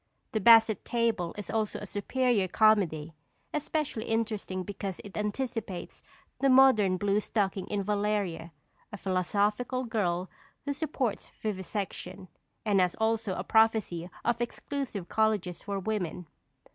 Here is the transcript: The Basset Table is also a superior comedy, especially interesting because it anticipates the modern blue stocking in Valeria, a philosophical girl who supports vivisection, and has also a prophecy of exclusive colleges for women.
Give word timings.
The 0.31 0.39
Basset 0.39 0.83
Table 0.83 1.35
is 1.37 1.51
also 1.51 1.77
a 1.77 1.85
superior 1.85 2.47
comedy, 2.47 3.13
especially 3.53 4.05
interesting 4.05 4.63
because 4.63 4.99
it 5.03 5.15
anticipates 5.15 6.01
the 6.39 6.49
modern 6.49 6.97
blue 6.97 7.19
stocking 7.19 7.67
in 7.67 7.83
Valeria, 7.83 8.51
a 8.91 8.97
philosophical 8.97 9.83
girl 9.83 10.27
who 10.65 10.73
supports 10.73 11.29
vivisection, 11.43 12.29
and 12.65 12.79
has 12.81 12.95
also 12.95 13.35
a 13.35 13.43
prophecy 13.43 14.09
of 14.25 14.41
exclusive 14.41 15.07
colleges 15.07 15.61
for 15.61 15.79
women. 15.79 16.25